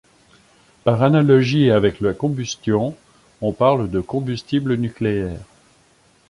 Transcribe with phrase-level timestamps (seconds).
[0.83, 2.95] Par analogie avec la combustion,
[3.41, 5.37] on parle de combustible nucléaires.